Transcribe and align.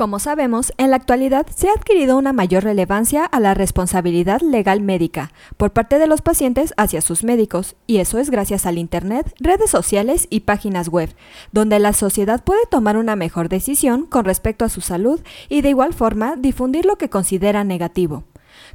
Como 0.00 0.18
sabemos, 0.18 0.72
en 0.78 0.88
la 0.88 0.96
actualidad 0.96 1.46
se 1.54 1.68
ha 1.68 1.72
adquirido 1.72 2.16
una 2.16 2.32
mayor 2.32 2.64
relevancia 2.64 3.26
a 3.26 3.38
la 3.38 3.52
responsabilidad 3.52 4.40
legal 4.40 4.80
médica 4.80 5.30
por 5.58 5.72
parte 5.74 5.98
de 5.98 6.06
los 6.06 6.22
pacientes 6.22 6.72
hacia 6.78 7.02
sus 7.02 7.22
médicos, 7.22 7.76
y 7.86 7.98
eso 7.98 8.18
es 8.18 8.30
gracias 8.30 8.64
al 8.64 8.78
Internet, 8.78 9.34
redes 9.40 9.68
sociales 9.68 10.26
y 10.30 10.40
páginas 10.40 10.88
web, 10.88 11.14
donde 11.52 11.78
la 11.80 11.92
sociedad 11.92 12.42
puede 12.42 12.64
tomar 12.70 12.96
una 12.96 13.14
mejor 13.14 13.50
decisión 13.50 14.06
con 14.06 14.24
respecto 14.24 14.64
a 14.64 14.70
su 14.70 14.80
salud 14.80 15.20
y 15.50 15.60
de 15.60 15.68
igual 15.68 15.92
forma 15.92 16.34
difundir 16.34 16.86
lo 16.86 16.96
que 16.96 17.10
considera 17.10 17.62
negativo. 17.62 18.24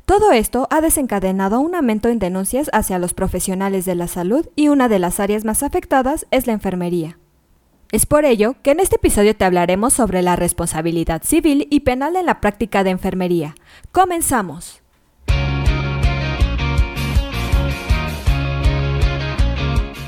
Todo 0.05 0.31
esto 0.31 0.67
ha 0.69 0.79
desencadenado 0.79 1.59
un 1.59 1.73
aumento 1.73 2.07
en 2.09 2.19
denuncias 2.19 2.69
hacia 2.71 2.99
los 2.99 3.15
profesionales 3.15 3.85
de 3.85 3.95
la 3.95 4.07
salud 4.07 4.47
y 4.55 4.67
una 4.67 4.89
de 4.89 4.99
las 4.99 5.19
áreas 5.19 5.43
más 5.43 5.63
afectadas 5.63 6.27
es 6.29 6.45
la 6.45 6.53
enfermería. 6.53 7.17
Es 7.91 8.05
por 8.05 8.25
ello 8.25 8.55
que 8.63 8.71
en 8.71 8.79
este 8.79 8.95
episodio 8.95 9.35
te 9.35 9.45
hablaremos 9.45 9.93
sobre 9.93 10.21
la 10.21 10.35
responsabilidad 10.35 11.21
civil 11.23 11.67
y 11.69 11.81
penal 11.81 12.15
en 12.15 12.25
la 12.25 12.41
práctica 12.41 12.83
de 12.83 12.89
enfermería. 12.89 13.55
Comenzamos. 13.91 14.81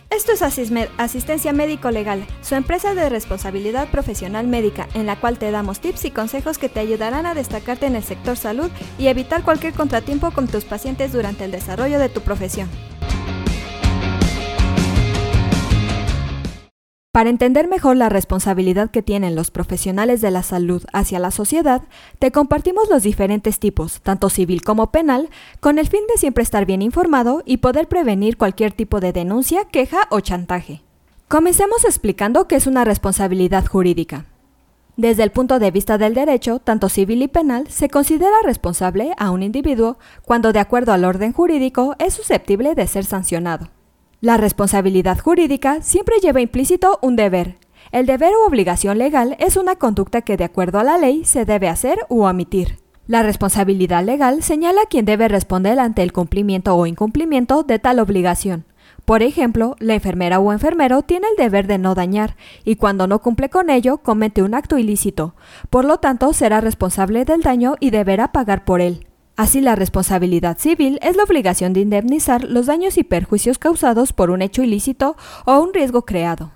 Esto 0.10 0.32
es 0.32 0.42
Asismed, 0.42 0.90
Asistencia 0.98 1.54
Médico 1.54 1.92
Legal, 1.92 2.26
su 2.42 2.56
empresa 2.56 2.96
de 2.96 3.08
responsabilidad 3.08 3.88
profesional 3.90 4.48
médica, 4.48 4.90
en 4.96 5.06
la 5.06 5.20
cual 5.20 5.38
te 5.38 5.52
damos 5.52 5.80
tips 5.80 6.06
y 6.06 6.12
consejos 6.12 6.58
que 6.58 6.70
te 6.70 6.80
ayudarán 6.80 7.28
a 7.28 7.36
destacarte 7.36 7.86
en 7.86 7.96
el 7.96 8.04
sector 8.04 8.36
salud 8.36 8.72
y 8.98 9.08
evitar 9.08 9.44
cualquier 9.44 9.74
contratiempo 9.74 10.32
con 10.32 10.48
tus 10.48 10.66
pacientes 10.66 11.14
durante 11.14 11.46
el 11.46 11.52
desarrollo 11.52 12.00
de 12.00 12.10
tu 12.10 12.22
profesión. 12.22 12.68
Para 17.18 17.32
entender 17.32 17.68
mejor 17.68 17.98
la 17.98 18.10
responsabilidad 18.10 18.92
que 18.92 19.02
tienen 19.02 19.34
los 19.34 19.50
profesionales 19.50 20.22
de 20.22 20.30
la 20.30 20.44
salud 20.44 20.84
hacia 20.94 21.18
la 21.18 21.32
sociedad, 21.32 21.82
te 22.20 22.32
compartimos 22.32 22.92
los 22.92 23.02
diferentes 23.02 23.58
tipos, 23.58 24.02
tanto 24.02 24.30
civil 24.30 24.62
como 24.62 24.92
penal, 24.92 25.28
con 25.60 25.80
el 25.80 25.88
fin 25.88 26.02
de 26.08 26.20
siempre 26.20 26.44
estar 26.44 26.68
bien 26.68 26.84
informado 26.84 27.42
y 27.44 27.58
poder 27.58 27.88
prevenir 27.88 28.38
cualquier 28.38 28.72
tipo 28.72 29.00
de 29.00 29.14
denuncia, 29.14 29.66
queja 29.66 30.02
o 30.12 30.20
chantaje. 30.20 30.84
Comencemos 31.28 31.86
explicando 31.86 32.48
qué 32.48 32.56
es 32.56 32.68
una 32.68 32.84
responsabilidad 32.84 33.66
jurídica. 33.66 34.26
Desde 34.96 35.24
el 35.24 35.32
punto 35.32 35.58
de 35.58 35.72
vista 35.72 35.98
del 35.98 36.14
derecho, 36.14 36.60
tanto 36.60 36.88
civil 36.88 37.24
y 37.24 37.28
penal, 37.28 37.68
se 37.68 37.90
considera 37.90 38.36
responsable 38.44 39.14
a 39.18 39.32
un 39.32 39.42
individuo 39.42 39.98
cuando, 40.22 40.54
de 40.54 40.60
acuerdo 40.60 40.94
al 40.94 41.04
orden 41.04 41.34
jurídico, 41.34 41.96
es 41.98 42.14
susceptible 42.14 42.76
de 42.76 42.86
ser 42.86 43.06
sancionado. 43.06 43.70
La 44.20 44.38
responsabilidad 44.38 45.20
jurídica 45.20 45.84
siempre 45.84 46.16
lleva 46.20 46.42
implícito 46.42 46.98
un 47.04 47.16
deber. 47.16 47.58
El 47.92 48.08
deber 48.08 48.34
u 48.34 48.48
obligación 48.48 48.98
legal 48.98 49.36
es 49.40 49.58
una 49.58 49.76
conducta 49.76 50.22
que 50.24 50.38
de 50.38 50.44
acuerdo 50.44 50.80
a 50.80 50.84
la 50.84 50.98
ley 50.98 51.24
se 51.24 51.46
debe 51.46 51.70
hacer 51.70 52.00
u 52.10 52.24
omitir. 52.24 52.80
La 53.06 53.22
responsabilidad 53.22 54.04
legal 54.04 54.42
señala 54.42 54.82
a 54.82 54.86
quien 54.88 55.06
debe 55.06 55.28
responder 55.28 55.80
ante 55.80 56.02
el 56.02 56.14
cumplimiento 56.14 56.76
o 56.76 56.88
incumplimiento 56.88 57.62
de 57.62 57.78
tal 57.78 58.00
obligación. 58.00 58.66
Por 59.06 59.22
ejemplo, 59.22 59.76
la 59.80 59.94
enfermera 59.94 60.40
o 60.40 60.52
enfermero 60.52 61.04
tiene 61.04 61.28
el 61.30 61.36
deber 61.38 61.68
de 61.68 61.78
no 61.78 61.94
dañar 61.94 62.38
y 62.66 62.76
cuando 62.76 63.06
no 63.06 63.20
cumple 63.20 63.50
con 63.50 63.70
ello 63.70 64.00
comete 64.00 64.42
un 64.42 64.56
acto 64.56 64.80
ilícito. 64.80 65.36
Por 65.70 65.86
lo 65.86 66.00
tanto, 66.00 66.34
será 66.34 66.60
responsable 66.60 67.24
del 67.24 67.44
daño 67.44 67.76
y 67.80 67.92
deberá 67.92 68.32
pagar 68.32 68.66
por 68.66 68.82
él. 68.82 69.07
Así, 69.38 69.62
la 69.62 69.76
responsabilidad 69.76 70.58
civil 70.58 70.98
es 71.04 71.16
la 71.16 71.24
obligación 71.24 71.72
de 71.72 71.82
indemnizar 71.82 72.44
los 72.44 72.66
daños 72.66 72.98
y 72.98 73.04
perjuicios 73.04 73.60
causados 73.60 74.12
por 74.12 74.32
un 74.32 74.42
hecho 74.42 74.64
ilícito 74.64 75.16
o 75.46 75.60
un 75.60 75.76
riesgo 75.76 76.06
creado. 76.06 76.52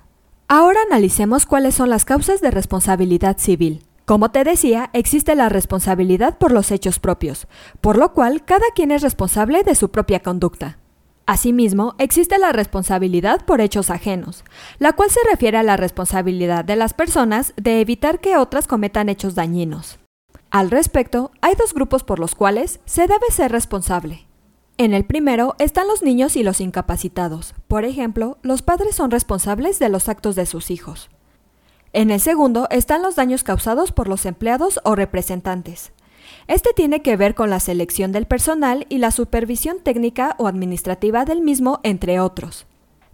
Ahora 0.48 0.80
analicemos 0.90 1.46
cuáles 1.46 1.76
son 1.76 1.92
las 1.92 2.06
causas 2.06 2.42
de 2.42 2.50
responsabilidad 2.50 3.38
civil. 3.38 3.86
Como 4.06 4.32
te 4.32 4.44
decía, 4.44 4.90
existe 4.94 5.36
la 5.36 5.48
responsabilidad 5.48 6.40
por 6.40 6.52
los 6.52 6.72
hechos 6.72 6.98
propios, 6.98 7.48
por 7.82 7.98
lo 7.98 8.14
cual 8.14 8.44
cada 8.44 8.66
quien 8.76 8.90
es 8.90 9.04
responsable 9.04 9.62
de 9.64 9.76
su 9.76 9.92
propia 9.92 10.22
conducta. 10.22 10.80
Asimismo, 11.28 11.94
existe 12.00 12.40
la 12.40 12.52
responsabilidad 12.52 13.46
por 13.46 13.62
hechos 13.62 13.92
ajenos, 13.92 14.44
la 14.80 14.94
cual 14.94 15.12
se 15.12 15.20
refiere 15.30 15.60
a 15.60 15.64
la 15.64 15.78
responsabilidad 15.78 16.66
de 16.66 16.76
las 16.76 16.96
personas 16.96 17.54
de 17.58 17.80
evitar 17.80 18.20
que 18.20 18.38
otras 18.38 18.68
cometan 18.68 19.08
hechos 19.08 19.36
dañinos. 19.36 20.01
Al 20.52 20.70
respecto, 20.70 21.32
hay 21.40 21.56
dos 21.56 21.74
grupos 21.74 22.04
por 22.04 22.20
los 22.20 22.36
cuales 22.36 22.82
se 22.86 23.08
debe 23.08 23.32
ser 23.32 23.54
responsable. 23.54 24.28
En 24.78 24.94
el 24.94 25.06
primero 25.06 25.56
están 25.60 25.88
los 25.88 26.04
niños 26.04 26.36
y 26.36 26.44
los 26.44 26.60
incapacitados. 26.60 27.56
Por 27.70 27.86
ejemplo, 27.86 28.38
los 28.42 28.62
padres 28.62 28.96
son 28.96 29.12
responsables 29.12 29.80
de 29.80 29.88
los 29.88 30.10
actos 30.10 30.36
de 30.36 30.46
sus 30.46 30.70
hijos. 30.70 31.10
En 31.94 32.12
el 32.12 32.20
segundo 32.20 32.68
están 32.70 33.02
los 33.02 33.16
daños 33.16 33.44
causados 33.44 33.94
por 33.94 34.10
los 34.10 34.26
empleados 34.26 34.82
o 34.84 34.96
representantes. 34.96 35.94
Este 36.48 36.72
tiene 36.74 37.02
que 37.02 37.16
ver 37.16 37.34
con 37.34 37.50
la 37.50 37.62
selección 37.62 38.12
del 38.12 38.26
personal 38.26 38.86
y 38.90 38.98
la 38.98 39.12
supervisión 39.12 39.80
técnica 39.80 40.36
o 40.38 40.48
administrativa 40.48 41.24
del 41.24 41.42
mismo, 41.42 41.80
entre 41.84 42.20
otros. 42.20 42.66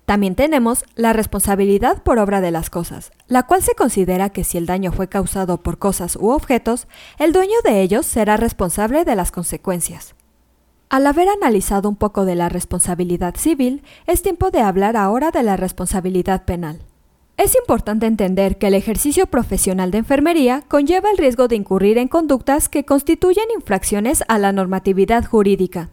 También 0.07 0.35
tenemos 0.35 0.85
la 0.95 1.11
responsabilidad 1.11 2.01
por 2.01 2.17
obra 2.17 2.39
de 2.39 2.49
las 2.49 2.69
cosas, 2.69 3.11
la 3.27 3.43
cual 3.43 3.61
se 3.61 3.75
considera 3.75 4.29
que 4.29 4.45
si 4.45 4.57
el 4.57 4.65
daño 4.65 4.93
fue 4.93 5.09
causado 5.09 5.61
por 5.61 5.79
cosas 5.79 6.15
u 6.15 6.29
objetos, 6.29 6.87
el 7.19 7.33
dueño 7.33 7.57
de 7.65 7.81
ellos 7.81 8.05
será 8.05 8.37
responsable 8.37 9.03
de 9.03 9.17
las 9.17 9.31
consecuencias. 9.33 10.15
Al 10.89 11.05
haber 11.07 11.27
analizado 11.27 11.89
un 11.89 11.97
poco 11.97 12.23
de 12.23 12.35
la 12.35 12.47
responsabilidad 12.47 13.35
civil, 13.35 13.83
es 14.05 14.21
tiempo 14.21 14.49
de 14.49 14.61
hablar 14.61 14.95
ahora 14.95 15.31
de 15.31 15.43
la 15.43 15.57
responsabilidad 15.57 16.45
penal. 16.45 16.79
Es 17.35 17.57
importante 17.57 18.05
entender 18.05 18.57
que 18.57 18.67
el 18.67 18.75
ejercicio 18.75 19.27
profesional 19.27 19.91
de 19.91 19.97
enfermería 19.97 20.63
conlleva 20.69 21.11
el 21.11 21.17
riesgo 21.17 21.49
de 21.49 21.57
incurrir 21.57 21.97
en 21.97 22.07
conductas 22.07 22.69
que 22.69 22.85
constituyen 22.85 23.47
infracciones 23.53 24.23
a 24.29 24.39
la 24.39 24.53
normatividad 24.53 25.25
jurídica. 25.25 25.89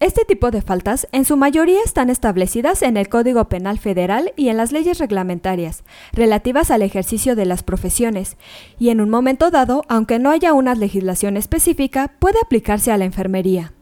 Este 0.00 0.24
tipo 0.24 0.52
de 0.52 0.62
faltas 0.62 1.08
en 1.10 1.24
su 1.24 1.36
mayoría 1.36 1.80
están 1.84 2.08
establecidas 2.08 2.82
en 2.82 2.96
el 2.96 3.08
Código 3.08 3.48
Penal 3.48 3.80
Federal 3.80 4.32
y 4.36 4.48
en 4.48 4.56
las 4.56 4.70
leyes 4.70 5.00
reglamentarias 5.00 5.82
relativas 6.12 6.70
al 6.70 6.82
ejercicio 6.82 7.34
de 7.34 7.44
las 7.46 7.64
profesiones, 7.64 8.36
y 8.78 8.90
en 8.90 9.00
un 9.00 9.10
momento 9.10 9.50
dado, 9.50 9.82
aunque 9.88 10.20
no 10.20 10.30
haya 10.30 10.52
una 10.52 10.76
legislación 10.76 11.36
específica, 11.36 12.12
puede 12.20 12.38
aplicarse 12.40 12.92
a 12.92 12.96
la 12.96 13.06
enfermería. 13.06 13.72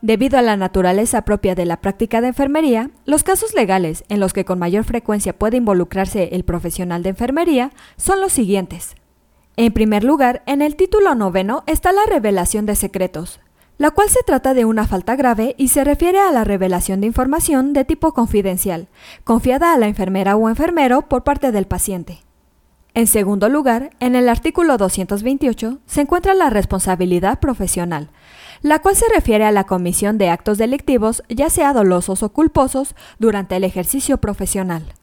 Debido 0.00 0.36
a 0.36 0.42
la 0.42 0.56
naturaleza 0.56 1.22
propia 1.22 1.54
de 1.54 1.64
la 1.64 1.80
práctica 1.80 2.20
de 2.20 2.28
enfermería, 2.28 2.90
los 3.04 3.22
casos 3.22 3.54
legales 3.54 4.02
en 4.08 4.18
los 4.18 4.32
que 4.32 4.44
con 4.44 4.58
mayor 4.58 4.82
frecuencia 4.82 5.38
puede 5.38 5.58
involucrarse 5.58 6.30
el 6.32 6.42
profesional 6.42 7.04
de 7.04 7.10
enfermería 7.10 7.70
son 7.96 8.20
los 8.20 8.32
siguientes. 8.32 8.96
En 9.56 9.72
primer 9.72 10.02
lugar, 10.02 10.42
en 10.46 10.60
el 10.60 10.74
título 10.74 11.14
noveno 11.14 11.62
está 11.68 11.92
la 11.92 12.04
revelación 12.08 12.66
de 12.66 12.74
secretos, 12.74 13.38
la 13.82 13.90
cual 13.90 14.08
se 14.08 14.22
trata 14.22 14.54
de 14.54 14.64
una 14.64 14.86
falta 14.86 15.16
grave 15.16 15.56
y 15.58 15.66
se 15.66 15.82
refiere 15.82 16.20
a 16.20 16.30
la 16.30 16.44
revelación 16.44 17.00
de 17.00 17.08
información 17.08 17.72
de 17.72 17.84
tipo 17.84 18.14
confidencial, 18.14 18.86
confiada 19.24 19.72
a 19.72 19.76
la 19.76 19.88
enfermera 19.88 20.36
o 20.36 20.48
enfermero 20.48 21.08
por 21.08 21.24
parte 21.24 21.50
del 21.50 21.66
paciente. 21.66 22.20
En 22.94 23.08
segundo 23.08 23.48
lugar, 23.48 23.90
en 23.98 24.14
el 24.14 24.28
artículo 24.28 24.76
228 24.76 25.80
se 25.84 26.00
encuentra 26.00 26.32
la 26.34 26.48
responsabilidad 26.48 27.40
profesional, 27.40 28.10
la 28.60 28.78
cual 28.78 28.94
se 28.94 29.06
refiere 29.12 29.46
a 29.46 29.50
la 29.50 29.64
comisión 29.64 30.16
de 30.16 30.28
actos 30.28 30.58
delictivos, 30.58 31.24
ya 31.28 31.50
sea 31.50 31.72
dolosos 31.72 32.22
o 32.22 32.28
culposos, 32.28 32.94
durante 33.18 33.56
el 33.56 33.64
ejercicio 33.64 34.18
profesional. 34.18 34.94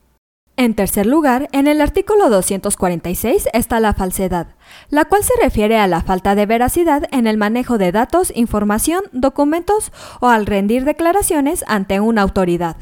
En 0.60 0.76
tercer 0.76 1.06
lugar, 1.06 1.48
en 1.54 1.68
el 1.68 1.80
artículo 1.80 2.30
246 2.30 3.48
está 3.54 3.80
la 3.80 3.94
falsedad, 3.94 4.48
la 4.90 5.06
cual 5.06 5.24
se 5.24 5.32
refiere 5.42 5.78
a 5.78 5.88
la 5.88 6.02
falta 6.02 6.36
de 6.36 6.46
veracidad 6.46 7.04
en 7.14 7.28
el 7.28 7.38
manejo 7.38 7.78
de 7.78 7.94
datos, 7.94 8.34
información, 8.36 9.04
documentos 9.14 9.94
o 10.20 10.28
al 10.28 10.46
rendir 10.46 10.84
declaraciones 10.84 11.64
ante 11.70 12.02
una 12.02 12.24
autoridad. 12.24 12.76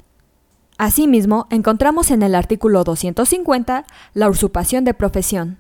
Asimismo, 0.79 1.45
encontramos 1.51 2.09
en 2.09 2.23
el 2.23 2.33
artículo 2.33 2.83
250 2.83 3.85
la 4.15 4.27
usurpación 4.27 4.83
de 4.83 4.95
profesión, 4.95 5.59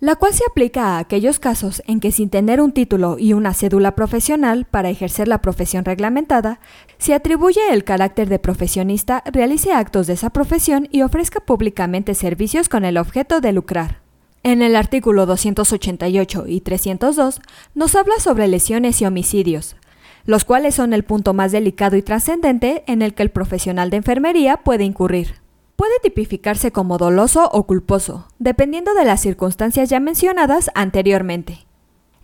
la 0.00 0.14
cual 0.14 0.32
se 0.32 0.44
aplica 0.48 0.84
a 0.84 0.98
aquellos 0.98 1.40
casos 1.40 1.82
en 1.86 1.98
que 1.98 2.12
sin 2.12 2.30
tener 2.30 2.60
un 2.60 2.72
título 2.72 3.16
y 3.18 3.32
una 3.32 3.52
cédula 3.52 3.96
profesional 3.96 4.64
para 4.64 4.90
ejercer 4.90 5.26
la 5.26 5.42
profesión 5.42 5.84
reglamentada, 5.84 6.60
se 6.98 7.14
atribuye 7.14 7.60
el 7.72 7.82
carácter 7.82 8.28
de 8.28 8.38
profesionista, 8.38 9.24
realice 9.32 9.72
actos 9.72 10.06
de 10.06 10.12
esa 10.12 10.30
profesión 10.30 10.88
y 10.92 11.02
ofrezca 11.02 11.40
públicamente 11.40 12.14
servicios 12.14 12.68
con 12.68 12.84
el 12.84 12.96
objeto 12.96 13.40
de 13.40 13.52
lucrar. 13.52 14.00
En 14.44 14.62
el 14.62 14.76
artículo 14.76 15.26
288 15.26 16.44
y 16.46 16.60
302 16.60 17.40
nos 17.74 17.96
habla 17.96 18.14
sobre 18.20 18.46
lesiones 18.46 19.02
y 19.02 19.04
homicidios, 19.04 19.74
los 20.24 20.44
cuales 20.44 20.76
son 20.76 20.92
el 20.92 21.02
punto 21.02 21.34
más 21.34 21.50
delicado 21.50 21.96
y 21.96 22.02
trascendente 22.02 22.84
en 22.86 23.02
el 23.02 23.14
que 23.14 23.24
el 23.24 23.30
profesional 23.30 23.90
de 23.90 23.96
enfermería 23.96 24.58
puede 24.58 24.84
incurrir. 24.84 25.47
Puede 25.78 26.00
tipificarse 26.02 26.72
como 26.72 26.98
doloso 26.98 27.48
o 27.52 27.64
culposo, 27.68 28.26
dependiendo 28.40 28.94
de 28.94 29.04
las 29.04 29.20
circunstancias 29.20 29.88
ya 29.88 30.00
mencionadas 30.00 30.72
anteriormente. 30.74 31.66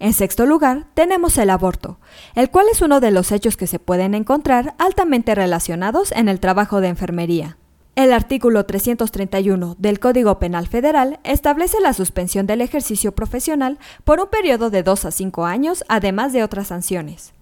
En 0.00 0.12
sexto 0.12 0.44
lugar, 0.44 0.88
tenemos 0.94 1.38
el 1.38 1.50
aborto, 1.50 2.00
el 2.34 2.50
cual 2.50 2.66
es 2.72 2.82
uno 2.82 2.98
de 2.98 3.12
los 3.12 3.30
hechos 3.30 3.56
que 3.56 3.68
se 3.68 3.78
pueden 3.78 4.14
encontrar 4.14 4.74
altamente 4.78 5.36
relacionados 5.36 6.10
en 6.10 6.28
el 6.28 6.40
trabajo 6.40 6.80
de 6.80 6.88
enfermería. 6.88 7.56
El 7.94 8.12
artículo 8.12 8.66
331 8.66 9.76
del 9.78 10.00
Código 10.00 10.40
Penal 10.40 10.66
Federal 10.66 11.20
establece 11.22 11.80
la 11.80 11.92
suspensión 11.92 12.48
del 12.48 12.60
ejercicio 12.60 13.12
profesional 13.12 13.78
por 14.02 14.18
un 14.18 14.26
periodo 14.26 14.70
de 14.70 14.82
2 14.82 15.04
a 15.04 15.10
5 15.12 15.44
años, 15.44 15.84
además 15.86 16.32
de 16.32 16.42
otras 16.42 16.66
sanciones. 16.66 17.34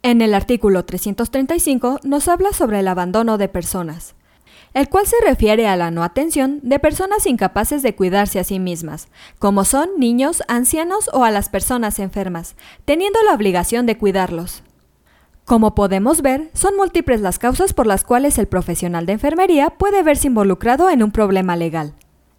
En 0.00 0.22
el 0.22 0.32
artículo 0.32 0.86
335 0.86 2.00
nos 2.02 2.28
habla 2.28 2.54
sobre 2.54 2.80
el 2.80 2.88
abandono 2.88 3.36
de 3.36 3.50
personas, 3.50 4.14
el 4.74 4.88
cual 4.88 5.06
se 5.06 5.16
refiere 5.24 5.66
a 5.66 5.76
la 5.76 5.90
no 5.90 6.02
atención 6.02 6.60
de 6.62 6.78
personas 6.78 7.26
incapaces 7.26 7.82
de 7.82 7.94
cuidarse 7.94 8.40
a 8.40 8.44
sí 8.44 8.58
mismas, 8.58 9.08
como 9.38 9.64
son 9.64 9.88
niños, 9.96 10.42
ancianos 10.48 11.08
o 11.12 11.24
a 11.24 11.30
las 11.30 11.48
personas 11.48 11.98
enfermas, 12.00 12.56
teniendo 12.84 13.20
la 13.22 13.34
obligación 13.34 13.86
de 13.86 13.96
cuidarlos. 13.96 14.62
Como 15.44 15.74
podemos 15.74 16.22
ver, 16.22 16.50
son 16.54 16.76
múltiples 16.76 17.20
las 17.20 17.38
causas 17.38 17.72
por 17.72 17.86
las 17.86 18.02
cuales 18.02 18.38
el 18.38 18.48
profesional 18.48 19.06
de 19.06 19.12
enfermería 19.12 19.70
puede 19.70 20.02
verse 20.02 20.26
involucrado 20.26 20.90
en 20.90 21.02
un 21.02 21.12
problema 21.12 21.54
legal. 21.54 21.94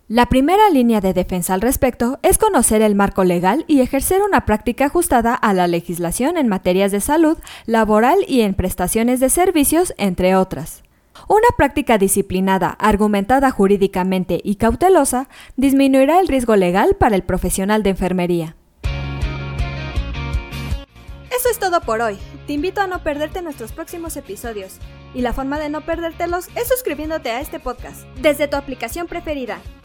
La 0.08 0.28
primera 0.28 0.70
línea 0.70 1.02
de 1.02 1.14
defensa 1.14 1.56
al 1.56 1.62
respecto 1.62 2.20
es 2.22 2.38
conocer 2.38 2.84
el 2.84 2.94
marco 2.94 3.24
legal 3.24 3.66
y 3.68 3.82
ejercer 3.82 4.22
una 4.22 4.46
práctica 4.46 4.86
ajustada 4.86 5.34
a 5.34 5.54
la 5.54 5.68
legislación 5.68 6.38
en 6.38 6.48
materias 6.48 6.92
de 6.92 7.02
salud, 7.02 7.38
laboral 7.66 8.20
y 8.28 8.42
en 8.42 8.54
prestaciones 8.54 9.20
de 9.20 9.30
servicios, 9.30 9.96
entre 9.98 10.36
otras. 10.36 10.85
Una 11.28 11.48
práctica 11.58 11.98
disciplinada, 11.98 12.70
argumentada 12.70 13.50
jurídicamente 13.50 14.40
y 14.44 14.56
cautelosa 14.58 15.28
disminuirá 15.56 16.20
el 16.20 16.28
riesgo 16.28 16.56
legal 16.56 16.96
para 17.00 17.16
el 17.16 17.24
profesional 17.24 17.82
de 17.82 17.90
enfermería. 17.92 18.56
Eso 21.36 21.50
es 21.50 21.60
todo 21.60 21.82
por 21.82 22.02
hoy. 22.02 22.18
Te 22.46 22.54
invito 22.54 22.82
a 22.82 22.88
no 22.88 23.02
perderte 23.02 23.42
nuestros 23.42 23.72
próximos 23.72 24.18
episodios. 24.18 24.78
Y 25.16 25.22
la 25.22 25.34
forma 25.34 25.60
de 25.60 25.70
no 25.70 25.82
perdértelos 25.82 26.48
es 26.56 26.68
suscribiéndote 26.68 27.32
a 27.32 27.42
este 27.42 27.60
podcast 27.60 28.06
desde 28.22 28.48
tu 28.48 28.56
aplicación 28.56 29.08
preferida. 29.08 29.60